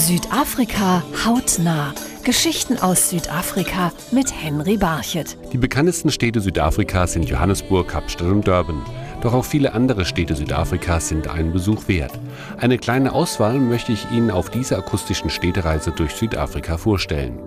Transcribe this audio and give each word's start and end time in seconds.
Südafrika 0.00 1.02
hautnah. 1.26 1.92
Geschichten 2.24 2.78
aus 2.78 3.10
Südafrika 3.10 3.92
mit 4.12 4.32
Henry 4.32 4.78
Barchet. 4.78 5.36
Die 5.52 5.58
bekanntesten 5.58 6.10
Städte 6.10 6.40
Südafrikas 6.40 7.12
sind 7.12 7.28
Johannesburg, 7.28 7.88
Kapstadt 7.88 8.28
und 8.28 8.48
Durban. 8.48 8.82
Doch 9.20 9.34
auch 9.34 9.44
viele 9.44 9.74
andere 9.74 10.06
Städte 10.06 10.34
Südafrikas 10.34 11.10
sind 11.10 11.28
einen 11.28 11.52
Besuch 11.52 11.86
wert. 11.86 12.18
Eine 12.56 12.78
kleine 12.78 13.12
Auswahl 13.12 13.58
möchte 13.58 13.92
ich 13.92 14.10
Ihnen 14.10 14.30
auf 14.30 14.48
dieser 14.48 14.78
akustischen 14.78 15.28
Städtereise 15.28 15.90
durch 15.90 16.12
Südafrika 16.12 16.78
vorstellen. 16.78 17.38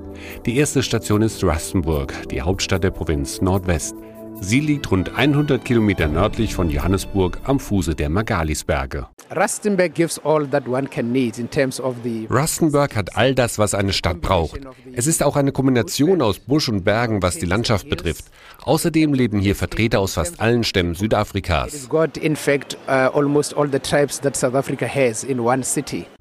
Die 0.46 0.56
erste 0.56 0.84
Station 0.84 1.24
ist 1.24 1.44
Rustenburg, 1.44 2.14
die 2.30 2.44
Hauptstadt 2.44 2.84
der 2.84 2.92
Provinz 2.92 3.42
Nordwest. 3.42 3.96
Sie 4.42 4.60
liegt 4.60 4.92
rund 4.92 5.18
100 5.18 5.66
Kilometer 5.66 6.08
nördlich 6.08 6.54
von 6.54 6.70
Johannesburg 6.70 7.40
am 7.46 7.60
Fuße 7.60 7.96
der 7.96 8.10
Magalisberge. 8.10 9.08
Rustenburg 12.30 12.96
hat 12.96 13.16
all 13.16 13.34
das, 13.34 13.58
was 13.58 13.74
eine 13.74 13.94
Stadt 13.94 14.22
braucht. 14.22 14.62
Es 14.94 15.08
ist 15.08 15.24
auch 15.24 15.36
eine 15.36 15.52
Kombination 15.52 16.22
aus 16.22 16.38
Busch 16.40 16.70
und 16.70 16.84
Bergen, 16.84 17.24
was 17.24 17.40
die 17.40 17.48
Landschaft 17.48 17.90
betrifft. 17.90 18.26
Außerdem 18.62 19.14
leben 19.14 19.40
hier 19.40 19.56
Vertreter 19.56 20.00
aus 20.00 20.14
fast 20.14 20.40
allen 20.40 20.64
Stämmen 20.64 20.94
Südafrikas. 20.96 21.90
Uh, 21.92 22.12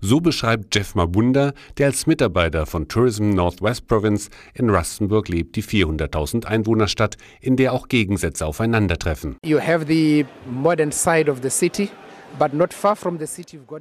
so 0.00 0.20
beschreibt 0.20 0.74
Jeff 0.74 0.94
Mabunda, 0.94 1.52
der 1.78 1.86
als 1.86 2.06
Mitarbeiter 2.06 2.66
von 2.66 2.88
Tourism 2.88 3.30
Northwest 3.30 3.86
Province 3.88 4.30
in 4.54 4.70
Rustenburg 4.70 5.28
lebt, 5.28 5.56
die 5.56 5.62
400.000 5.62 6.46
Einwohnerstadt, 6.46 7.16
in 7.40 7.56
der 7.56 7.74
auch 7.74 7.88
Gegensätze 7.88 8.46
aufeinandertreffen. 8.46 9.36
You 9.44 9.60
have 9.60 9.84
the 9.86 10.24
modern 10.46 10.92
side 10.92 11.30
of 11.30 11.40
the 11.42 11.50
city 11.50 11.90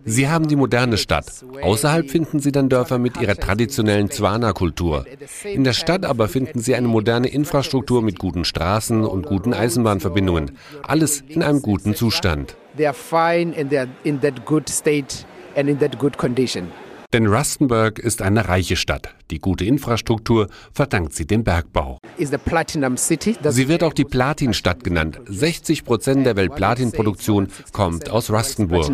Sie 0.05 0.29
haben 0.29 0.47
die 0.47 0.55
moderne 0.55 0.97
Stadt. 0.97 1.25
Außerhalb 1.61 2.09
finden 2.09 2.39
Sie 2.39 2.51
dann 2.51 2.69
Dörfer 2.69 2.97
mit 2.97 3.19
ihrer 3.19 3.35
traditionellen 3.35 4.09
Zwana-Kultur. 4.11 5.05
In 5.43 5.63
der 5.63 5.73
Stadt 5.73 6.05
aber 6.05 6.27
finden 6.27 6.59
Sie 6.59 6.75
eine 6.75 6.87
moderne 6.87 7.27
Infrastruktur 7.27 8.01
mit 8.01 8.19
guten 8.19 8.45
Straßen 8.45 9.03
und 9.03 9.25
guten 9.25 9.53
Eisenbahnverbindungen. 9.53 10.57
Alles 10.83 11.21
in 11.27 11.43
einem 11.43 11.61
guten 11.61 11.95
Zustand. 11.95 12.55
They 12.77 12.87
are 12.87 12.93
fine 12.93 13.55
and 13.57 13.69
they 13.69 13.79
are 13.79 13.89
in 14.03 14.21
that 14.21 14.45
good 14.45 14.69
state 14.69 15.25
and 15.55 15.69
in 15.69 15.79
that 15.79 15.99
good 15.99 16.17
condition. 16.17 16.67
Denn 17.13 17.27
Rustenburg 17.27 17.99
ist 17.99 18.21
eine 18.21 18.47
reiche 18.47 18.77
Stadt. 18.77 19.09
Die 19.31 19.39
gute 19.39 19.65
Infrastruktur 19.65 20.47
verdankt 20.71 21.13
sie 21.13 21.25
dem 21.25 21.43
Bergbau. 21.43 21.97
Sie 22.17 23.67
wird 23.67 23.83
auch 23.83 23.93
die 23.93 24.05
Platinstadt 24.05 24.83
genannt. 24.83 25.19
60 25.25 25.83
Prozent 25.83 26.25
der 26.25 26.37
Weltplatinproduktion 26.37 27.49
kommt 27.73 28.09
aus 28.09 28.31
Rustenburg. 28.31 28.89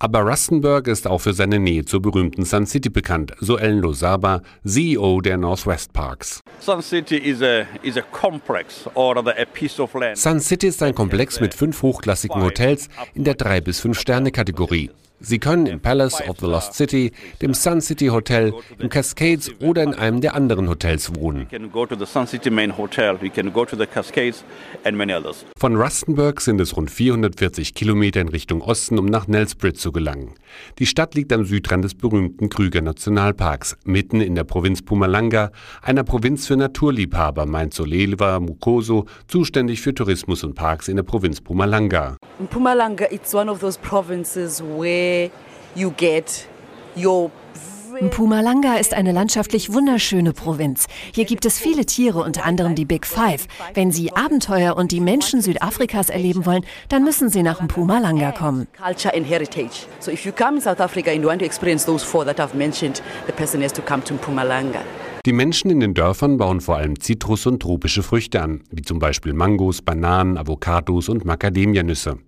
Aber 0.00 0.20
Rustenburg 0.20 0.88
ist 0.88 1.06
auch 1.06 1.18
für 1.18 1.34
seine 1.34 1.60
Nähe 1.60 1.84
zur 1.84 2.02
berühmten 2.02 2.44
Sun 2.44 2.66
City 2.66 2.90
bekannt, 2.90 3.32
so 3.38 3.56
Ellen 3.56 3.78
Losaba, 3.78 4.42
CEO 4.64 5.20
der 5.20 5.36
Northwest 5.36 5.92
Parks. 5.92 6.40
Sun 6.58 6.82
City 6.82 7.16
is 7.16 7.42
a, 7.42 7.64
is 7.82 7.96
a 7.96 8.02
complex 8.12 8.88
or 8.94 9.16
a 9.16 9.44
piece 9.52 9.78
of 9.78 9.94
land. 9.94 10.18
Sun 10.18 10.40
City 10.40 10.66
ist 10.66 10.82
ein 10.82 10.94
Komplex 10.94 11.40
mit 11.40 11.54
fünf 11.54 11.82
hochklassigen 11.82 12.42
Hotels 12.42 12.88
in 13.14 13.22
der 13.22 13.34
3 13.34 13.60
bis 13.60 13.80
5 13.80 13.98
Sterne 13.98 14.32
Kategorie. 14.32 14.90
Sie 15.20 15.38
können 15.38 15.66
im 15.66 15.80
Palace 15.80 16.20
of 16.28 16.38
the 16.40 16.46
Lost 16.46 16.74
City, 16.74 17.12
dem 17.40 17.54
Sun 17.54 17.80
City 17.80 18.08
Hotel, 18.08 18.52
im 18.78 18.88
Cascades 18.88 19.50
oder 19.60 19.82
in 19.82 19.94
einem 19.94 20.20
der 20.20 20.34
anderen 20.34 20.68
Hotels 20.68 21.14
wohnen. 21.14 21.46
Von 25.56 25.76
Rustenburg 25.76 26.40
sind 26.40 26.60
es 26.60 26.76
rund 26.76 26.90
440 26.90 27.74
Kilometer 27.74 28.20
in 28.20 28.28
Richtung 28.28 28.60
Osten, 28.60 28.98
um 28.98 29.06
nach 29.06 29.28
Nelspruit 29.28 29.78
zu 29.78 29.92
gelangen. 29.92 30.34
Die 30.78 30.86
Stadt 30.86 31.14
liegt 31.14 31.32
am 31.32 31.44
Südrand 31.44 31.84
des 31.84 31.94
berühmten 31.94 32.48
Krüger 32.48 32.82
Nationalparks, 32.82 33.76
mitten 33.84 34.20
in 34.20 34.34
der 34.34 34.44
Provinz 34.44 34.82
Pumalanga, 34.82 35.52
einer 35.80 36.04
Provinz 36.04 36.46
für 36.46 36.56
Naturliebhaber, 36.56 37.46
meint 37.46 37.72
Solelva 37.72 38.40
Mukoso, 38.40 39.06
zuständig 39.28 39.80
für 39.80 39.94
Tourismus 39.94 40.44
und 40.44 40.54
Parks 40.54 40.88
in 40.88 40.96
der 40.96 41.02
Provinz 41.04 41.40
Pumalanga. 41.40 42.16
Pumalanga 42.50 43.06
is 43.06 43.32
one 43.34 43.50
of 43.50 43.60
those 43.60 43.78
provinces 43.78 44.62
where 44.62 45.03
you 45.74 45.90
get 45.92 46.46
your 46.96 47.30
Mpumalanga 48.00 48.76
ist 48.76 48.92
eine 48.92 49.12
landschaftlich 49.12 49.72
wunderschöne 49.72 50.32
Provinz. 50.32 50.86
Hier 51.12 51.24
gibt 51.24 51.44
es 51.44 51.58
viele 51.58 51.86
Tiere, 51.86 52.22
unter 52.22 52.44
anderem 52.44 52.74
die 52.74 52.84
Big 52.84 53.06
Five. 53.06 53.46
Wenn 53.72 53.92
Sie 53.92 54.12
Abenteuer 54.12 54.76
und 54.76 54.90
die 54.90 55.00
Menschen 55.00 55.40
Südafrikas 55.40 56.08
erleben 56.08 56.44
wollen, 56.44 56.64
dann 56.88 57.04
müssen 57.04 57.28
Sie 57.28 57.42
nach 57.42 57.60
Mpumalanga 57.60 58.32
kommen. 58.32 58.66
Culture 58.76 59.14
and 59.14 59.28
heritage. 59.28 59.86
So 60.00 60.10
if 60.10 60.24
you 60.24 60.32
come 60.32 60.56
in 60.56 60.60
South 60.60 60.80
Africa 60.80 61.10
and 61.12 61.22
you 61.22 61.28
want 61.28 61.40
to 61.40 61.46
experience 61.46 61.86
those 61.86 62.04
four 62.04 62.24
that 62.24 62.40
I've 62.40 62.56
mentioned, 62.56 63.00
the 63.26 63.32
person 63.32 63.62
has 63.62 63.72
to 63.74 63.82
come 63.82 64.02
to 64.04 64.14
Mpumalanga. 64.14 64.80
Die 65.26 65.32
Menschen 65.32 65.70
in 65.70 65.80
den 65.80 65.94
Dörfern 65.94 66.36
bauen 66.36 66.60
vor 66.60 66.76
allem 66.76 67.00
Zitrus- 67.00 67.46
und 67.46 67.62
tropische 67.62 68.02
Früchte 68.02 68.42
an, 68.42 68.60
wie 68.70 68.82
zum 68.82 68.98
Beispiel 68.98 69.32
Mangos, 69.32 69.80
Bananen, 69.80 70.36
Avocados 70.36 71.08
und 71.08 71.24
Macadamianüsse. 71.24 72.18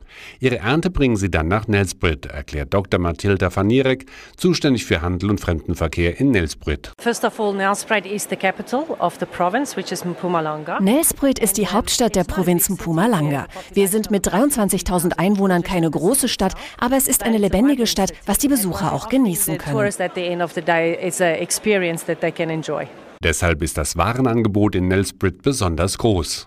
Ihre 0.40 0.60
Ernte 0.60 0.88
bringen 0.88 1.16
sie 1.16 1.30
dann 1.30 1.48
nach 1.48 1.68
Nelspruit, 1.68 2.24
erklärt 2.24 2.72
Dr. 2.72 2.98
Mathilda 2.98 3.54
van 3.54 3.66
Nierek, 3.66 4.06
zuständig 4.36 4.86
für 4.86 5.02
Handel 5.02 5.28
und 5.28 5.40
Fremdenverkehr 5.40 6.18
in 6.18 6.30
Nelspruit. 6.30 6.92
Nelspruit 10.80 11.38
ist 11.38 11.58
die 11.58 11.68
Hauptstadt 11.68 12.16
der 12.16 12.24
Provinz 12.24 12.70
Mpumalanga. 12.70 13.46
Wir 13.74 13.88
sind 13.88 14.10
mit 14.10 14.26
23.000 14.26 15.18
Einwohnern 15.18 15.62
keine 15.62 15.90
große 15.90 16.28
Stadt, 16.28 16.54
aber 16.78 16.96
es 16.96 17.08
ist 17.08 17.22
eine 17.24 17.36
lebendige 17.36 17.86
Stadt, 17.86 18.14
was 18.24 18.38
die 18.38 18.48
Besucher 18.48 18.94
auch 18.94 19.10
genießen 19.10 19.58
können. 19.58 19.74
Deshalb 23.22 23.62
ist 23.62 23.78
das 23.78 23.96
Warenangebot 23.96 24.74
in 24.74 24.88
Nelspruit 24.88 25.42
besonders 25.42 25.98
groß. 25.98 26.46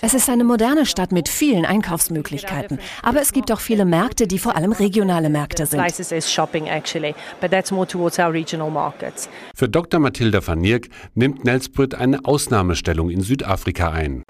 Es 0.00 0.14
ist 0.14 0.28
eine 0.28 0.44
moderne 0.44 0.86
Stadt 0.86 1.12
mit 1.12 1.28
vielen 1.28 1.64
Einkaufsmöglichkeiten, 1.64 2.78
aber 3.02 3.20
es 3.20 3.32
gibt 3.32 3.52
auch 3.52 3.60
viele 3.60 3.84
Märkte, 3.84 4.26
die 4.26 4.38
vor 4.38 4.56
allem 4.56 4.72
regionale 4.72 5.28
Märkte 5.30 5.66
sind. 5.66 5.78
Für 9.54 9.68
Dr. 9.68 10.00
Mathilda 10.00 10.46
van 10.46 10.58
Nierk 10.60 10.88
nimmt 11.14 11.44
Nelspruit 11.44 11.94
eine 11.94 12.24
Ausnahmestellung 12.24 13.10
in 13.10 13.20
Südafrika 13.20 13.90
ein. 13.90 14.24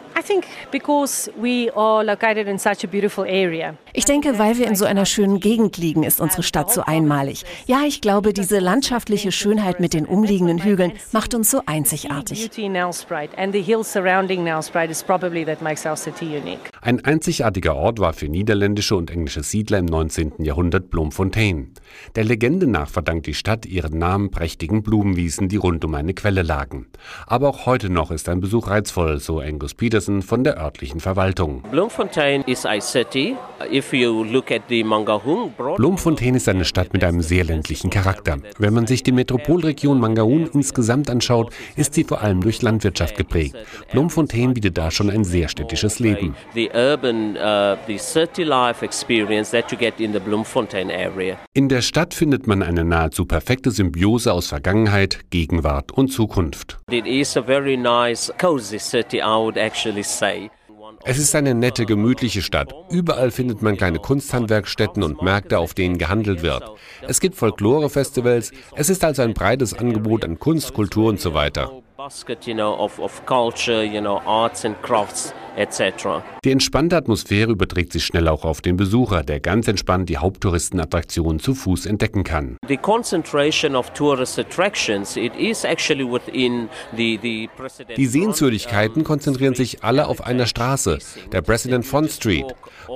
Ich 3.93 4.05
denke, 4.05 4.39
weil 4.39 4.57
wir 4.59 4.69
in 4.69 4.77
so 4.77 4.85
einer 4.85 5.05
schönen 5.05 5.41
Gegend 5.41 5.77
liegen, 5.77 6.05
ist 6.05 6.21
unsere 6.21 6.43
Stadt 6.43 6.73
so 6.73 6.83
einmalig. 6.83 7.45
Ja, 7.67 7.83
ich 7.87 8.01
glaube, 8.01 8.33
diese 8.33 8.61
landschaftliche 8.61 9.33
Schönheit 9.33 9.81
mit 9.81 9.95
den 9.95 10.07
umliegenden 10.07 10.63
Hügeln 10.63 10.93
macht 11.13 11.35
uns 11.35 11.51
so 11.51 11.63
einzigartig. 11.67 12.51
Ein 16.83 17.05
einzigartiger 17.05 17.77
Ort 17.77 17.99
war 17.99 18.13
für 18.13 18.29
niederländische 18.29 18.97
und 18.97 19.11
englische 19.11 19.43
Siedler 19.43 19.79
im 19.79 19.87
19. 19.87 20.33
Jahrhundert 20.39 20.91
Bloemfontein. 20.91 21.73
Der 22.15 22.25
Legende 22.25 22.67
nach 22.67 22.89
verdankt 22.89 23.27
die 23.27 23.35
Stadt 23.35 23.67
ihren 23.67 23.99
Namen 23.99 24.31
prächtigen 24.31 24.83
Blumenwiesen, 24.83 25.49
die 25.49 25.57
rund 25.57 25.85
um 25.85 25.95
eine 25.95 26.15
Quelle 26.15 26.43
lagen. 26.43 26.87
Aber 27.27 27.49
auch 27.49 27.67
heute 27.67 27.91
noch 27.91 28.11
ist 28.11 28.29
ein 28.29 28.41
Besuch 28.41 28.69
reizvoll, 28.69 29.19
so 29.19 29.41
Angus 29.41 29.75
Peterson 29.75 30.23
von 30.23 30.45
der 30.45 30.59
örtlichen 30.59 31.01
Verwaltung. 31.01 31.63
Bloemfontein 31.71 32.43
is 32.43 32.65
a 32.65 32.81
city. 32.81 33.37
Bloemfontein 35.77 36.35
ist 36.35 36.49
eine 36.49 36.65
Stadt 36.65 36.93
mit 36.93 37.05
einem 37.05 37.21
sehr 37.23 37.45
ländlichen 37.45 37.91
Charakter. 37.91 38.39
Wenn 38.59 38.75
man 38.75 38.87
sich 38.87 39.03
die 39.03 39.13
Metropolregion 39.13 40.01
Mangaung 40.01 40.49
insgesamt 40.53 41.11
anschaut, 41.11 41.53
ist 41.77 41.95
sie 41.95 42.05
vor 42.05 42.21
allem 42.21 42.41
durch 42.41 42.63
Landwirtschaft 42.63 43.17
geprägt. 43.17 43.57
Bloemfontein 43.93 44.55
bietet 44.55 44.79
da 44.79 44.91
schon 44.91 45.11
ein 45.11 45.25
sehr 45.25 45.49
städtisches 45.49 45.99
Leben. 45.99 46.35
Uh, 46.55 46.97
in 51.53 51.69
der 51.69 51.83
Stadt 51.83 52.15
findet 52.15 52.47
man 52.47 52.63
eine 52.63 52.85
nahezu 52.85 53.25
perfekte 53.25 53.71
Symbiose 53.71 54.33
aus 54.33 54.47
Vergangenheit, 54.49 55.21
Gegenwart 55.31 55.93
und 55.93 56.09
Zukunft. 56.09 56.79
It 56.91 57.07
is 57.07 57.37
a 57.37 57.43
very 57.43 57.77
nice, 57.77 58.33
cozy 58.39 58.79
city, 58.79 59.19
I 59.19 59.37
would 59.37 59.57
actually 59.57 60.03
say. 60.03 60.51
Es 61.03 61.19
ist 61.19 61.35
eine 61.35 61.55
nette, 61.55 61.87
gemütliche 61.87 62.43
Stadt. 62.43 62.75
Überall 62.91 63.31
findet 63.31 63.63
man 63.63 63.77
kleine 63.77 63.99
Kunsthandwerkstätten 63.99 65.03
und 65.03 65.23
Märkte, 65.23 65.59
auf 65.59 65.73
denen 65.73 65.97
gehandelt 65.97 66.43
wird. 66.43 66.63
Es 67.01 67.21
gibt 67.21 67.37
Folklore-Festivals. 67.37 68.53
Es 68.77 68.91
ist 68.91 69.03
also 69.03 69.23
ein 69.23 69.33
breites 69.33 69.73
Angebot 69.73 70.27
an 70.27 70.39
Kunst, 70.39 70.75
Kultur 70.75 71.09
und 71.09 71.19
so 71.19 71.33
weiter. 71.33 71.83
Die 76.45 76.51
entspannte 76.51 76.97
Atmosphäre 76.97 77.51
überträgt 77.51 77.93
sich 77.93 78.07
schnell 78.07 78.29
auch 78.29 78.47
auf 78.47 78.63
den 78.63 78.79
Besucher, 78.79 79.23
der 79.23 79.41
ganz 79.41 79.69
entspannt 79.69 80.09
die 80.09 80.17
Haupttouristenattraktionen 80.17 81.41
zu 81.41 81.55
Fuß 81.55 81.85
entdecken 81.85 82.25
kann. 82.25 82.57
Die 82.67 82.79
Sehenswürdigkeiten 88.07 89.05
konzentrieren 89.05 89.55
sich 89.55 89.85
alle 89.85 90.07
auf 90.07 90.25
einer 90.25 90.47
Straße, 90.47 90.99
der 91.33 91.43
President 91.43 91.85
Font 91.85 92.11
Street. 92.11 92.47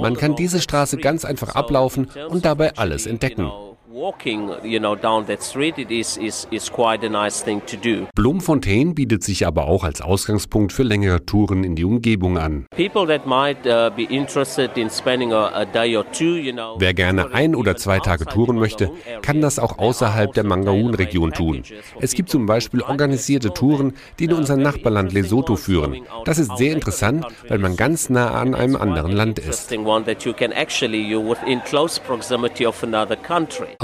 Man 0.00 0.16
kann 0.16 0.34
diese 0.34 0.62
Straße 0.62 0.96
ganz 0.96 1.26
einfach 1.26 1.54
ablaufen 1.54 2.08
und 2.30 2.46
dabei 2.46 2.74
alles 2.76 3.04
entdecken 3.04 3.50
walking, 3.94 4.50
you 4.64 4.80
know, 4.80 4.96
down 4.96 5.24
that 5.26 5.40
street, 5.40 5.78
it 5.78 5.90
is, 5.90 6.16
is, 6.16 6.48
is 6.50 6.68
quite 6.68 7.06
a 7.06 7.08
nice 7.08 7.44
thing 7.44 7.62
to 7.64 7.76
do. 7.76 8.06
Blomfontein 8.16 8.94
bietet 8.94 9.22
sich 9.22 9.46
aber 9.46 9.68
auch 9.68 9.84
als 9.84 10.00
Ausgangspunkt 10.00 10.72
für 10.72 10.82
längere 10.82 11.24
Touren 11.24 11.62
in 11.62 11.76
die 11.76 11.84
Umgebung 11.84 12.36
an. 12.36 12.66
People 12.76 13.06
that 13.06 13.24
might 13.24 13.64
uh, 13.64 13.90
be 13.94 14.02
interested 14.12 14.76
in 14.76 14.90
spending 14.90 15.32
a, 15.32 15.46
a 15.54 15.64
day 15.64 15.96
or 15.96 16.04
two, 16.10 16.36
you 16.36 16.52
know. 16.52 16.74
Wer 16.80 16.92
gerne 16.92 17.32
ein 17.32 17.54
oder 17.54 17.76
zwei 17.76 18.00
Tage 18.00 18.26
touren 18.26 18.58
möchte, 18.58 18.90
kann 19.22 19.40
das 19.40 19.60
auch 19.60 19.78
außerhalb 19.78 20.32
der 20.32 20.44
Mangaun-Region 20.44 21.32
tun. 21.32 21.62
Es 22.00 22.14
gibt 22.14 22.30
zum 22.30 22.46
Beispiel 22.46 22.82
organisierte 22.82 23.54
Touren, 23.54 23.92
die 24.18 24.24
in 24.24 24.32
unser 24.32 24.56
Nachbarland 24.56 25.12
Lesotho 25.12 25.54
führen. 25.54 26.04
Das 26.24 26.38
ist 26.38 26.56
sehr 26.56 26.72
interessant, 26.72 27.26
weil 27.48 27.58
man 27.58 27.76
ganz 27.76 28.10
nah 28.10 28.32
an 28.32 28.56
einem 28.56 28.74
anderen 28.74 29.12
Land 29.12 29.38
ist. 29.38 29.72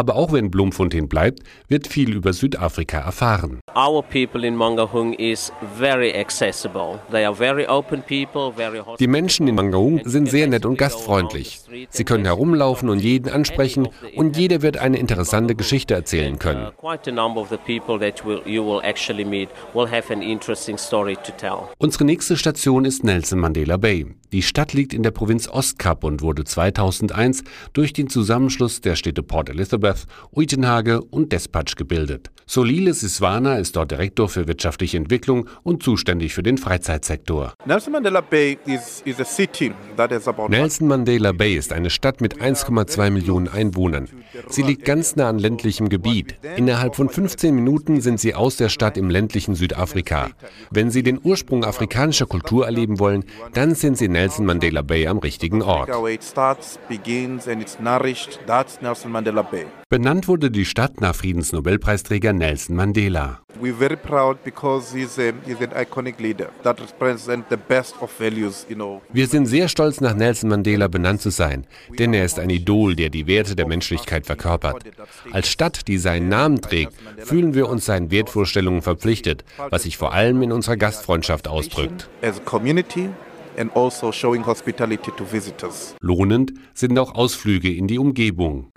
Aber 0.00 0.17
auch 0.17 0.32
wenn 0.32 0.50
Bloemfontein 0.50 1.08
bleibt, 1.08 1.41
wird 1.69 1.87
viel 1.87 2.14
über 2.14 2.32
Südafrika 2.32 3.00
erfahren. 3.00 3.61
Die 8.99 9.06
Menschen 9.06 9.49
in 9.49 9.55
Mangaung 9.55 10.00
sind 10.05 10.31
sehr 10.31 10.47
nett 10.47 10.64
und 10.64 10.79
gastfreundlich. 10.79 11.61
Sie 11.91 12.05
können 12.05 12.25
herumlaufen 12.25 12.88
und 12.88 13.00
jeden 13.00 13.29
ansprechen 13.29 13.88
und 14.17 14.38
jeder 14.38 14.62
wird 14.62 14.79
eine 14.79 14.97
interessante 14.97 15.55
Geschichte 15.55 15.93
erzählen 15.93 16.38
können. 16.38 16.70
Unsere 21.79 22.05
nächste 22.05 22.37
Station 22.38 22.85
ist 22.87 23.05
Nelson 23.05 23.38
Mandela 23.38 23.76
Bay. 23.76 24.06
Die 24.32 24.43
Stadt 24.43 24.73
liegt 24.73 24.94
in 24.94 25.03
der 25.03 25.11
Provinz 25.11 25.49
Ostkap 25.49 26.05
und 26.05 26.23
wurde 26.23 26.44
2001 26.44 27.43
durch 27.73 27.93
den 27.93 28.08
Zusammenschluss 28.08 28.81
der 28.81 28.94
Städte 28.94 29.25
Port 29.25 29.49
Elizabeth, 29.49 29.90
Uitenhage 30.35 31.03
und 31.03 31.33
Despatch 31.33 31.77
gebildet. 31.77 32.31
Solile 32.52 32.94
Siswana 32.94 33.58
ist 33.58 33.76
dort 33.76 33.93
Direktor 33.93 34.29
für 34.29 34.49
wirtschaftliche 34.49 34.97
Entwicklung 34.97 35.49
und 35.62 35.85
zuständig 35.85 36.35
für 36.35 36.43
den 36.43 36.58
Freizeitsektor. 36.58 37.55
Nelson 37.64 37.93
Mandela 37.93 38.23
Bay 38.23 38.58
is, 38.67 39.02
is 39.05 39.38
Nelson 40.49 40.88
Mandela 40.88 41.31
ist 41.31 41.73
eine 41.73 41.91
Stadt 41.91 42.20
mit 42.20 42.43
1,2 42.43 43.11
Millionen 43.11 43.47
Einwohnern. 43.47 44.08
Sie 44.49 44.62
liegt 44.62 44.85
ganz 44.85 45.14
nah 45.14 45.29
an 45.29 45.38
ländlichem 45.38 45.88
Gebiet. 45.91 46.35
Innerhalb 46.56 46.97
von 46.97 47.08
15 47.08 47.55
Minuten 47.55 48.00
sind 48.00 48.19
Sie 48.19 48.35
aus 48.35 48.56
der 48.56 48.69
Stadt 48.69 48.96
im 48.96 49.11
ländlichen 49.11 49.55
Südafrika. 49.55 50.31
Wenn 50.73 50.91
Sie 50.91 51.05
den 51.05 51.20
Ursprung 51.23 51.64
afrikanischer 51.64 52.26
Kultur 52.26 52.67
erleben 52.67 52.99
wollen, 52.99 53.26
dann 53.53 53.76
sind 53.76 53.96
Sie 53.96 54.06
in 54.06 54.12
Nelson 54.12 54.44
Mandela 54.44 54.82
Bay 54.82 55.06
am 55.06 55.19
richtigen 55.19 55.62
Ort. 55.62 55.88
Benannt 59.88 60.29
wurde 60.29 60.50
die 60.50 60.64
Stadt 60.64 61.00
nach 61.00 61.14
Friedensnobelpreisträger 61.14 62.32
Nelson 62.41 62.75
Mandela. 62.75 63.43
Wir 69.13 69.27
sind 69.27 69.47
sehr 69.47 69.69
stolz, 69.69 70.01
nach 70.01 70.15
Nelson 70.15 70.49
Mandela 70.49 70.89
benannt 70.89 71.21
zu 71.21 71.29
sein, 71.29 71.67
denn 71.99 72.15
er 72.15 72.25
ist 72.25 72.39
ein 72.39 72.49
Idol, 72.49 72.97
der 72.97 73.11
die 73.11 73.27
Werte 73.27 73.55
der 73.57 73.69
Menschlichkeit 73.69 74.25
verkörpert. 74.25 74.85
Als 75.33 75.51
Stadt, 75.51 75.87
die 75.87 75.99
seinen 75.99 76.31
Namen 76.31 76.63
trägt, 76.63 76.95
fühlen 77.19 77.53
wir 77.53 77.69
uns 77.69 77.85
seinen 77.85 78.11
Wertvorstellungen 78.11 78.81
verpflichtet, 78.81 79.45
was 79.69 79.83
sich 79.83 79.99
vor 79.99 80.15
allem 80.15 80.41
in 80.41 80.51
unserer 80.51 80.79
Gastfreundschaft 80.79 81.47
ausdrückt. 81.47 82.09
And 83.56 83.75
also 83.76 84.12
showing 84.12 84.44
hospitality 84.47 85.11
to 85.17 85.25
visitors. 85.31 85.94
Lohnend 86.00 86.52
sind 86.75 86.99
auch 86.99 87.14
Ausflüge 87.14 87.73
in 87.73 87.87
die 87.87 87.99
Umgebung. 87.99 88.70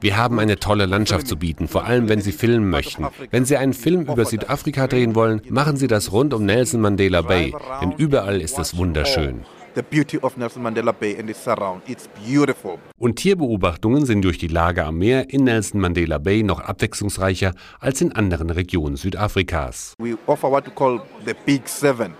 Wir 0.00 0.16
haben 0.16 0.38
eine 0.38 0.58
tolle 0.58 0.86
Landschaft 0.86 1.26
zu 1.26 1.36
bieten, 1.36 1.68
vor 1.68 1.84
allem 1.84 2.08
wenn 2.08 2.20
Sie 2.20 2.32
filmen 2.32 2.70
möchten. 2.70 3.06
Wenn 3.30 3.44
Sie 3.44 3.56
einen 3.56 3.72
Film 3.72 4.02
über 4.02 4.24
Südafrika 4.24 4.86
drehen 4.86 5.14
wollen, 5.14 5.42
machen 5.48 5.76
Sie 5.76 5.86
das 5.86 6.12
rund 6.12 6.34
um 6.34 6.44
Nelson 6.44 6.80
Mandela 6.80 7.22
Bay, 7.22 7.54
denn 7.80 7.92
überall 7.92 8.40
ist 8.40 8.58
es 8.58 8.76
wunderschön 8.76 9.44
the 9.74 9.82
beauty 9.82 10.18
of 10.22 10.36
Nelson 10.36 10.62
Mandela 10.62 10.92
Bay 10.92 11.16
and 11.18 11.28
its 11.30 11.42
surround. 11.42 11.82
It's 11.88 12.08
beautiful. 12.26 12.78
Und 12.98 13.16
Tierbeobachtungen 13.16 14.06
sind 14.06 14.22
durch 14.24 14.38
die 14.38 14.48
Lage 14.48 14.84
am 14.84 14.98
Meer 14.98 15.30
in 15.30 15.44
Nelson 15.44 15.80
Mandela 15.80 16.18
Bay 16.18 16.42
noch 16.42 16.60
abwechslungsreicher 16.60 17.54
als 17.80 18.00
in 18.00 18.12
anderen 18.12 18.50
Regionen 18.50 18.96
Südafrikas. 18.96 19.94
We 19.98 20.16
offer 20.26 20.50
what 20.50 20.66
we 20.66 20.70
call 20.70 21.00
the 21.26 21.34
Big 21.46 21.68
Seven. 21.68 22.14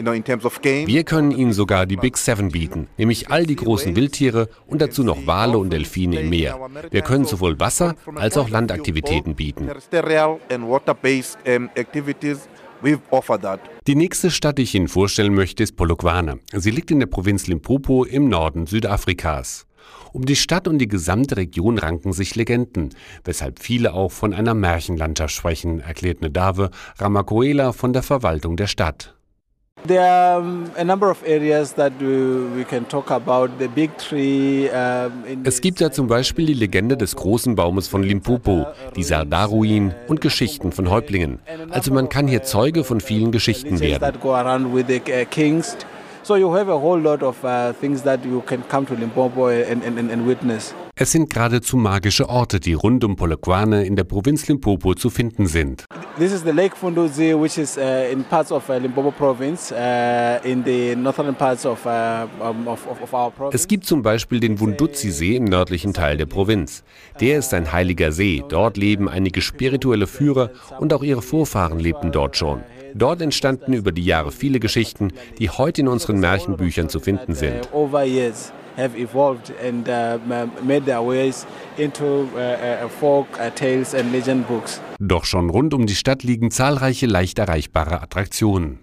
Wir 0.00 1.02
können 1.02 1.32
Ihnen 1.32 1.52
sogar 1.52 1.84
die 1.84 1.96
Big 1.96 2.16
Seven 2.16 2.52
bieten, 2.52 2.86
nämlich 2.98 3.30
all 3.30 3.44
die 3.46 3.56
großen 3.56 3.96
Wildtiere 3.96 4.48
und 4.68 4.80
dazu 4.80 5.02
noch 5.02 5.26
Wale 5.26 5.58
und 5.58 5.72
Delfine 5.72 6.20
im 6.20 6.30
Meer. 6.30 6.56
Wir 6.92 7.02
können 7.02 7.24
sowohl 7.24 7.58
Wasser- 7.58 7.96
als 8.14 8.36
auch 8.36 8.48
Landaktivitäten 8.48 9.34
bieten. 9.34 9.68
Die 13.86 13.94
nächste 13.94 14.30
Stadt, 14.30 14.58
die 14.58 14.62
ich 14.62 14.74
Ihnen 14.74 14.88
vorstellen 14.88 15.34
möchte, 15.34 15.62
ist 15.62 15.76
Polokwane. 15.76 16.38
Sie 16.52 16.70
liegt 16.70 16.90
in 16.90 17.00
der 17.00 17.06
Provinz 17.06 17.46
Limpopo 17.46 18.04
im 18.04 18.28
Norden 18.28 18.66
Südafrikas. 18.66 19.66
Um 20.12 20.24
die 20.24 20.36
Stadt 20.36 20.68
und 20.68 20.78
die 20.78 20.88
gesamte 20.88 21.36
Region 21.36 21.78
ranken 21.78 22.12
sich 22.12 22.34
Legenden, 22.34 22.90
weshalb 23.24 23.58
viele 23.58 23.94
auch 23.94 24.12
von 24.12 24.32
einer 24.32 24.54
Märchenlandschaft 24.54 25.34
sprechen, 25.34 25.80
erklärt 25.80 26.20
Nedave 26.20 26.70
Ramakoela 26.98 27.72
von 27.72 27.92
der 27.92 28.02
Verwaltung 28.02 28.56
der 28.56 28.68
Stadt. 28.68 29.17
There 29.88 30.04
are 30.04 30.44
a 30.76 30.84
number 30.84 31.10
of 31.10 31.22
areas 31.26 31.72
that 31.76 31.92
we 31.98 32.62
can 32.64 32.86
talk 32.88 33.10
about. 33.10 33.48
The 33.58 33.68
big 33.68 33.96
tree. 33.96 34.68
Es 35.44 35.62
gibt 35.62 35.80
ja 35.80 35.90
zum 35.90 36.08
Beispiel 36.08 36.44
die 36.44 36.54
Legende 36.54 36.96
des 36.96 37.16
großen 37.16 37.54
Baumes 37.54 37.88
von 37.88 38.02
Limpopo, 38.02 38.66
die 38.96 39.02
Sardar-Ruinen 39.02 39.94
und 40.06 40.20
Geschichten 40.20 40.72
von 40.72 40.90
Häuptlingen. 40.90 41.38
Also 41.70 41.90
man 41.92 42.10
kann 42.10 42.28
hier 42.28 42.42
Zeuge 42.42 42.84
von 42.84 43.00
vielen 43.00 43.32
Geschichten 43.32 43.80
werden. 43.80 44.18
So 46.28 46.36
you 46.36 46.54
have 46.54 46.68
a 46.68 46.78
whole 46.78 47.00
lot 47.00 47.22
of 47.22 47.42
uh, 47.42 47.72
things 47.72 48.02
that 48.02 48.22
you 48.22 48.42
can 48.42 48.62
come 48.68 48.84
to 48.84 48.94
Limpopo 48.94 49.46
and, 49.46 49.82
and, 49.82 49.98
and 49.98 50.26
witness. 50.26 50.74
Es 50.94 51.12
sind 51.12 51.30
geradezu 51.30 51.78
magische 51.78 52.28
Orte, 52.28 52.60
die 52.60 52.74
rund 52.74 53.02
um 53.02 53.16
Polokwane 53.16 53.86
in 53.86 53.96
der 53.96 54.04
Provinz 54.04 54.46
Limpopo 54.46 54.94
zu 54.94 55.08
finden 55.08 55.46
sind. 55.46 55.86
This 56.18 56.32
is 56.32 56.42
the 56.42 56.50
Lake 56.50 56.76
Funduzi, 56.76 57.34
which 57.34 57.56
is 57.56 57.78
uh, 57.78 58.12
in 58.12 58.24
parts 58.24 58.52
of 58.52 58.68
uh, 58.68 58.74
Limpopo 58.74 59.10
province, 59.10 59.72
uh, 59.72 60.38
in 60.44 60.62
the 60.66 60.94
northern 60.96 61.34
parts 61.34 61.64
of, 61.64 61.86
uh, 61.86 62.26
um, 62.42 62.68
of, 62.68 62.86
of 62.86 63.14
our 63.14 63.30
province. 63.30 63.54
Es 63.54 63.66
gibt 63.66 63.86
zum 63.86 64.02
Beispiel 64.02 64.38
den 64.38 64.60
Wunduzi-See 64.60 65.36
im 65.36 65.44
nördlichen 65.44 65.94
Teil 65.94 66.18
der 66.18 66.26
Provinz. 66.26 66.84
Der 67.22 67.38
ist 67.38 67.54
ein 67.54 67.72
heiliger 67.72 68.12
See. 68.12 68.44
Dort 68.46 68.76
leben 68.76 69.08
einige 69.08 69.40
spirituelle 69.40 70.06
Führer 70.06 70.50
und 70.78 70.92
auch 70.92 71.02
ihre 71.02 71.22
Vorfahren 71.22 71.78
lebten 71.78 72.12
dort 72.12 72.36
schon. 72.36 72.64
Dort 72.94 73.22
entstanden 73.22 73.72
über 73.72 73.92
die 73.92 74.04
Jahre 74.04 74.32
viele 74.32 74.60
Geschichten, 74.60 75.12
die 75.38 75.50
heute 75.50 75.80
in 75.82 75.88
unseren 75.88 76.20
Märchenbüchern 76.20 76.88
zu 76.88 77.00
finden 77.00 77.34
sind. 77.34 77.68
Doch 85.00 85.24
schon 85.24 85.50
rund 85.50 85.74
um 85.74 85.86
die 85.86 85.94
Stadt 85.94 86.22
liegen 86.22 86.50
zahlreiche 86.50 87.06
leicht 87.06 87.38
erreichbare 87.38 88.02
Attraktionen. 88.02 88.78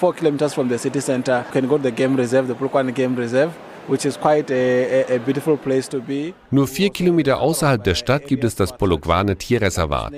Four 0.00 0.14
kilometers 0.14 0.54
from 0.54 0.68
the 0.68 0.78
city 0.78 1.00
center, 1.00 1.44
you 1.46 1.52
can 1.52 1.68
go 1.68 1.76
to 1.76 1.84
the 1.84 1.92
game 1.92 2.16
reserve, 2.16 2.48
the 2.48 2.54
Polokwane 2.54 2.92
Game 2.92 3.16
Reserve. 3.16 3.52
Nur 6.50 6.66
vier 6.68 6.90
Kilometer 6.90 7.40
außerhalb 7.40 7.84
der 7.84 7.94
Stadt 7.94 8.26
gibt 8.26 8.44
es 8.44 8.54
das 8.56 8.76
Polokwane 8.76 9.36
Tierreservat. 9.36 10.12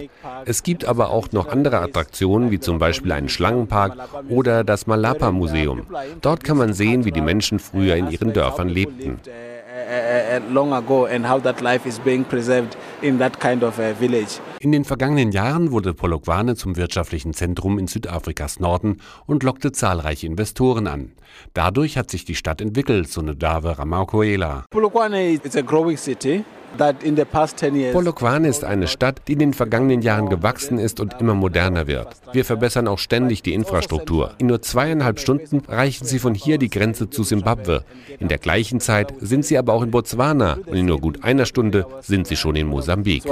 Es 0.45 0.63
gibt 0.63 0.85
aber 0.85 1.11
auch 1.11 1.33
noch 1.33 1.49
andere 1.49 1.81
Attraktionen, 1.81 2.51
wie 2.51 2.61
zum 2.61 2.79
Beispiel 2.79 3.13
einen 3.13 3.29
Schlangenpark 3.29 3.97
oder 4.29 4.65
das 4.65 4.87
Malapa 4.87 5.31
Museum. 5.33 5.87
Dort 6.21 6.45
kann 6.45 6.59
man 6.59 6.73
sehen, 6.73 7.05
wie 7.05 7.13
die 7.13 7.21
Menschen 7.21 7.59
früher 7.59 7.97
in 7.97 8.11
ihren 8.11 8.33
Dörfern 8.33 8.69
lebten. 8.69 9.19
In 14.56 14.56
den 14.73 14.85
vergangenen 14.85 15.33
Jahren 15.33 15.71
wurde 15.71 15.95
Polokwane 15.95 16.57
zum 16.57 16.77
wirtschaftlichen 16.77 17.35
Zentrum 17.35 17.79
in 17.79 17.87
Südafrikas 17.87 18.61
Norden 18.61 18.99
und 19.27 19.43
lockte 19.43 19.73
zahlreiche 19.73 20.27
Investoren 20.27 20.87
an. 20.87 21.13
Dadurch 21.55 21.99
hat 21.99 22.11
sich 22.11 22.25
die 22.25 22.35
Stadt 22.35 22.61
entwickelt, 22.61 23.09
so 23.09 23.21
eine 23.21 23.37
Dave 23.37 23.79
Ramakoela. 23.79 24.65
Polokwane 24.71 25.33
is 25.33 25.57
a 25.57 25.61
growing 25.61 25.97
city. 25.97 26.45
Polokwane 27.93 28.49
ist 28.49 28.65
eine 28.65 28.89
Stadt, 28.89 29.23
die 29.29 29.35
in 29.35 29.39
den 29.39 29.55
vergangenen 29.55 30.03
Jahren 30.03 30.29
gewachsen 30.29 30.79
ist 30.79 31.01
und 31.01 31.15
immer 31.21 31.35
moderner 31.35 31.87
wird. 31.87 32.09
Wir 32.33 32.45
verbessern 32.45 32.89
auch 32.89 32.99
ständig 32.99 33.43
die 33.43 33.55
Infrastruktur. 33.55 34.35
In 34.39 34.47
nur 34.47 34.63
zweieinhalb 34.63 35.19
Stunden 35.19 35.63
reichen 35.69 36.07
sie 36.07 36.19
von 36.19 36.35
hier 36.35 36.59
die 36.59 36.71
Grenze 36.71 37.11
zu 37.11 37.23
Simbabwe. 37.23 37.85
In 38.19 38.29
der 38.29 38.39
gleichen 38.39 38.81
Zeit 38.81 39.13
sind 39.21 39.45
sie 39.45 39.59
aber 39.59 39.73
auch 39.73 39.83
in 39.83 39.91
Botswana 39.91 40.59
und 40.67 40.77
in 40.77 40.87
nur 40.87 41.01
gut 41.01 41.25
einer 41.25 41.47
Stunde 41.47 41.87
sind 42.01 42.27
sie 42.27 42.37
schon 42.37 42.57
in 42.57 42.67
Mosambik. 42.67 43.25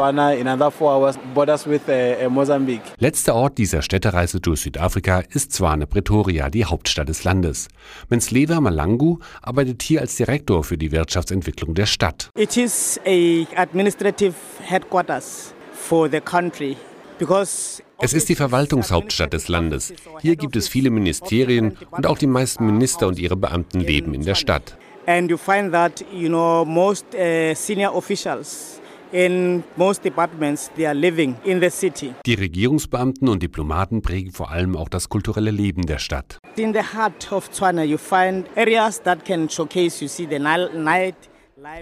Letzter 2.99 3.35
Ort 3.35 3.59
dieser 3.59 3.83
Städtereise 3.83 4.41
durch 4.41 4.61
Südafrika 4.61 5.23
ist 5.31 5.53
Zwane 5.53 5.87
Pretoria, 5.87 6.51
die 6.51 6.65
Hauptstadt 6.65 7.09
des 7.09 7.25
Landes. 7.25 7.69
Mensleva 8.09 8.61
Malangu 8.61 9.19
arbeitet 9.43 9.83
hier 9.83 10.01
als 10.01 10.17
Direktor 10.17 10.65
für 10.65 10.79
die 10.79 10.93
Wirtschaftsentwicklung 10.93 11.75
der 11.75 11.87
Stadt. 11.87 12.31
It 12.37 12.57
is 12.57 13.01
a 13.07 13.11
administrative 13.57 14.35
headquarters 14.63 15.55
for 15.73 16.09
the 16.11 16.21
country 16.21 16.77
because 17.19 17.83
es 18.01 18.13
ist 18.13 18.29
die 18.29 18.35
Verwaltungshauptstadt 18.35 19.33
des 19.33 19.49
Landes. 19.49 19.95
Hier 20.21 20.37
gibt 20.37 20.57
es 20.57 20.69
viele 20.69 20.91
Ministerien 20.91 21.77
und 21.91 22.07
auch 22.07 22.19
die 22.19 22.27
meisten 22.27 22.67
Minister 22.67 23.07
und 23.07 23.19
ihre 23.19 23.37
Beamten 23.37 23.81
leben 23.81 24.15
in 24.15 24.25
der 24.25 24.35
Stadt. 24.35 24.77
And 25.07 25.31
you 25.31 25.37
find 25.37 25.73
that, 25.73 26.05
you 26.13 26.29
know, 26.29 26.65
most 26.65 27.07
uh, 27.15 27.55
senior 27.55 27.95
officials 27.95 28.81
in 29.13 29.63
most 29.77 30.05
departments 30.05 30.71
they 30.77 30.87
are 30.87 30.95
living 30.95 31.37
in 31.45 31.61
the 31.61 31.71
city. 31.71 32.13
Die 32.27 32.35
Regierungsbeamten 32.35 33.29
und 33.29 33.43
Diplomaten 33.43 34.03
prägen 34.03 34.33
vor 34.33 34.51
allem 34.51 34.77
auch 34.77 34.89
das 34.89 35.09
kulturelle 35.09 35.53
Leben 35.53 35.87
der 35.87 35.99
Stadt. 35.99 36.39
In 36.57 36.73
the 36.73 36.81
heart 36.81 37.31
of 37.31 37.49
Tswana 37.51 37.85
you 37.85 37.97
find 37.97 38.47
areas 38.57 39.01
that 39.03 39.25
can 39.25 39.49
showcase 39.49 40.03
you 40.03 40.09
see 40.09 40.27
the 40.29 40.39
night 40.39 41.15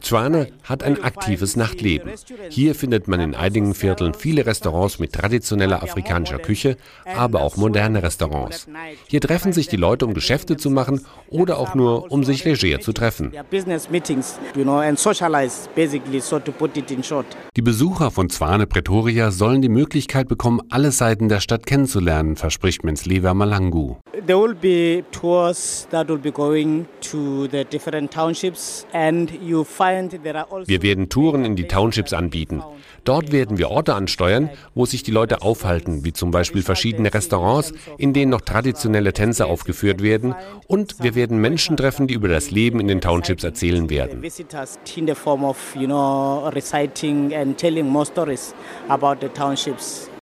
Tswane 0.01 0.49
hat 0.65 0.83
ein 0.83 1.03
aktives 1.03 1.57
Nachtleben. 1.57 2.11
Hier 2.49 2.75
findet 2.75 3.09
man 3.09 3.21
in 3.21 3.35
einigen 3.35 3.75
Vierteln 3.75 4.15
viele 4.15 4.47
Restaurants 4.47 4.99
mit 4.99 5.13
traditioneller 5.13 5.83
afrikanischer 5.83 6.39
Küche, 6.39 6.77
aber 7.17 7.41
auch 7.43 7.57
moderne 7.57 8.03
Restaurants. 8.03 8.67
Hier 9.07 9.21
treffen 9.21 9.53
sich 9.53 9.69
die 9.69 9.77
Leute, 9.77 10.07
um 10.07 10.15
Geschäfte 10.15 10.57
zu 10.57 10.71
machen 10.71 11.05
oder 11.29 11.59
auch 11.59 11.75
nur, 11.75 12.11
um 12.11 12.25
sich 12.25 12.45
leger 12.45 12.81
zu 12.81 12.93
treffen. 12.93 13.33
Die 17.57 17.63
Besucher 17.63 18.11
von 18.11 18.31
Zwane 18.31 18.67
Pretoria 18.67 19.31
sollen 19.31 19.63
die 19.63 19.69
Möglichkeit 19.69 20.29
bekommen, 20.29 20.61
alle 20.71 20.93
Seiten 20.93 21.29
der 21.29 21.41
Stadt 21.41 21.67
kennenzulernen, 21.67 22.37
verspricht 22.37 22.85
Menslever 22.85 23.35
Malangu. 23.35 23.97
There 24.27 24.41
will 24.41 24.55
be 24.55 25.05
tours 25.11 25.89
that 25.91 26.09
will 26.09 26.19
be 26.19 26.31
going 26.31 26.87
to 27.11 27.49
the 27.49 27.65
different 27.65 28.13
townships 28.13 28.87
and 28.93 29.31
you 29.43 29.63
also 29.63 29.72
wir 29.79 30.83
werden 30.83 31.09
Touren 31.09 31.45
in 31.45 31.57
die 31.57 31.67
Townships 31.67 32.13
anbieten. 32.13 32.63
Dort 33.05 33.33
werden 33.33 33.59
wir 33.59 33.71
Orte 33.71 33.95
ansteuern, 33.95 34.51
wo 34.75 34.87
sich 34.87 35.03
die 35.03 35.11
Leute 35.11 35.43
aufhalten, 35.43 36.05
wie 36.05 36.13
zum 36.13 36.31
Beispiel 36.31 36.63
verschiedene 36.63 37.13
Restaurants, 37.13 37.73
in 37.99 38.13
denen 38.13 38.31
noch 38.31 38.41
traditionelle 38.43 39.13
Tänze 39.13 39.47
aufgeführt 39.47 40.03
werden. 40.03 40.35
Und 40.67 40.97
wir 41.03 41.15
werden 41.15 41.39
Menschen 41.39 41.77
treffen, 41.77 42.07
die 42.07 42.15
über 42.15 42.29
das 42.29 42.51
Leben 42.51 42.81
in 42.81 42.89
den 42.89 43.01
Townships 43.01 43.45
erzählen 43.45 43.91
werden. 43.91 44.23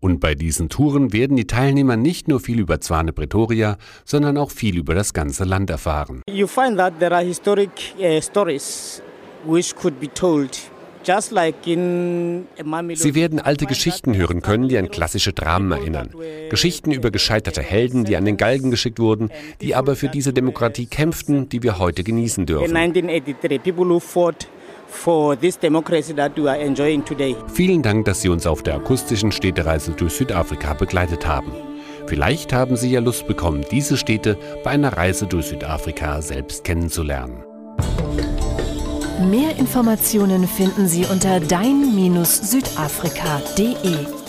Und 0.02 0.21
bei 0.21 0.35
diesen 0.35 0.69
Touren 0.71 1.12
werden 1.12 1.37
die 1.37 1.47
Teilnehmer 1.47 1.97
nicht 1.97 2.28
nur 2.28 2.40
viel 2.40 2.59
über 2.59 2.80
Zwane 2.80 3.12
Pretoria, 3.12 3.76
sondern 4.07 4.38
auch 4.38 4.50
viel 4.50 4.78
über 4.78 4.95
das 4.95 5.12
ganze 5.12 5.45
Land 5.45 5.69
erfahren. 5.69 6.23
You 6.28 6.47
find 6.47 6.78
that 6.78 6.99
there 6.99 7.14
are 7.14 7.25
historic 7.25 7.71
uh, 7.99 8.21
stories 8.23 9.02
which 9.44 9.76
could 9.76 10.00
be 10.00 10.12
told 10.12 10.59
Sie 11.02 11.14
werden 13.14 13.40
alte 13.40 13.66
Geschichten 13.66 14.16
hören 14.16 14.42
können, 14.42 14.68
die 14.68 14.76
an 14.76 14.90
klassische 14.90 15.32
Dramen 15.32 15.73
erinnern. 15.73 16.11
Geschichten 16.50 16.92
über 16.92 17.11
gescheiterte 17.11 17.62
Helden, 17.62 18.04
die 18.04 18.16
an 18.16 18.26
den 18.26 18.37
Galgen 18.37 18.70
geschickt 18.70 18.99
wurden, 18.99 19.30
die 19.62 19.75
aber 19.75 19.97
für 19.97 20.09
diese 20.09 20.35
Demokratie 20.35 20.85
kämpften, 20.87 21.49
die 21.49 21.62
wir 21.62 21.78
heute 21.78 22.04
genießen 22.04 22.44
dürfen. 22.44 22.76
Vielen 27.54 27.82
Dank, 27.82 28.04
dass 28.04 28.20
Sie 28.20 28.28
uns 28.28 28.47
auf 28.47 28.62
der 28.62 28.75
akustischen 28.75 29.32
Städtereise 29.32 29.92
durch 29.92 30.12
Südafrika 30.12 30.75
begleitet 30.75 31.26
haben. 31.26 31.52
Vielleicht 32.06 32.52
haben 32.52 32.76
Sie 32.76 32.90
ja 32.90 33.00
Lust 33.00 33.26
bekommen, 33.26 33.64
diese 33.70 33.97
Städte 33.97 34.37
bei 34.64 34.70
einer 34.70 34.94
Reise 34.97 35.26
durch 35.26 35.47
Südafrika 35.47 36.20
selbst 36.20 36.64
kennenzulernen. 36.64 37.44
Mehr 39.20 39.56
Informationen 39.58 40.48
finden 40.48 40.88
Sie 40.88 41.04
unter 41.04 41.40
dein-südafrika.de. 41.40 44.19